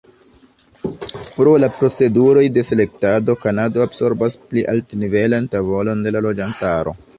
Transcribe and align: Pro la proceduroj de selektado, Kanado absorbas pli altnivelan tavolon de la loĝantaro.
Pro 1.35 1.51
la 1.63 1.69
proceduroj 1.81 2.45
de 2.55 2.63
selektado, 2.71 3.37
Kanado 3.45 3.85
absorbas 3.87 4.41
pli 4.49 4.67
altnivelan 4.75 5.49
tavolon 5.57 6.05
de 6.09 6.19
la 6.19 6.27
loĝantaro. 6.31 6.99